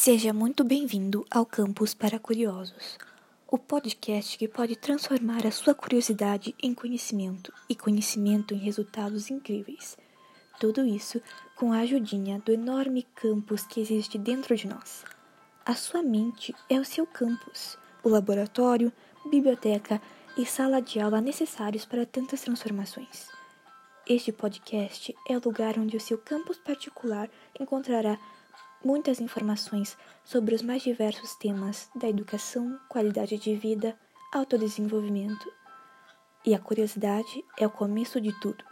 Seja 0.00 0.32
muito 0.32 0.62
bem-vindo 0.62 1.26
ao 1.28 1.44
Campus 1.44 1.92
para 1.92 2.20
Curiosos, 2.20 2.96
o 3.48 3.58
podcast 3.58 4.38
que 4.38 4.46
pode 4.46 4.76
transformar 4.76 5.44
a 5.44 5.50
sua 5.50 5.74
curiosidade 5.74 6.54
em 6.62 6.72
conhecimento 6.72 7.52
e 7.68 7.74
conhecimento 7.74 8.54
em 8.54 8.58
resultados 8.58 9.28
incríveis. 9.28 9.98
Tudo 10.60 10.86
isso 10.86 11.20
com 11.56 11.72
a 11.72 11.80
ajudinha 11.80 12.40
do 12.46 12.52
enorme 12.52 13.08
campus 13.12 13.66
que 13.66 13.80
existe 13.80 14.16
dentro 14.16 14.54
de 14.54 14.68
nós. 14.68 15.04
A 15.66 15.74
sua 15.74 16.00
mente 16.00 16.54
é 16.70 16.78
o 16.78 16.84
seu 16.84 17.04
campus, 17.04 17.76
o 18.04 18.08
laboratório, 18.08 18.92
biblioteca 19.28 20.00
e 20.36 20.46
sala 20.46 20.80
de 20.80 21.00
aula 21.00 21.20
necessários 21.20 21.84
para 21.84 22.06
tantas 22.06 22.42
transformações. 22.42 23.26
Este 24.06 24.30
podcast 24.30 25.12
é 25.28 25.36
o 25.36 25.42
lugar 25.44 25.76
onde 25.76 25.96
o 25.96 26.00
seu 26.00 26.16
campus 26.16 26.56
particular 26.56 27.28
encontrará 27.58 28.16
muitas 28.84 29.20
informações 29.20 29.96
sobre 30.24 30.54
os 30.54 30.62
mais 30.62 30.82
diversos 30.82 31.34
temas 31.36 31.88
da 31.94 32.08
educação, 32.08 32.78
qualidade 32.88 33.38
de 33.38 33.54
vida, 33.56 33.98
autodesenvolvimento. 34.32 35.50
E 36.44 36.54
a 36.54 36.58
curiosidade 36.58 37.44
é 37.58 37.66
o 37.66 37.70
começo 37.70 38.20
de 38.20 38.32
tudo. 38.40 38.64